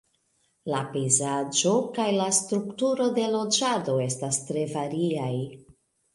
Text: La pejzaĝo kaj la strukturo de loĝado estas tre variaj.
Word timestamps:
La 0.73 0.77
pejzaĝo 0.93 1.73
kaj 1.97 2.07
la 2.15 2.31
strukturo 2.39 3.07
de 3.19 3.27
loĝado 3.37 3.99
estas 4.09 4.43
tre 4.51 4.67
variaj. 4.75 5.31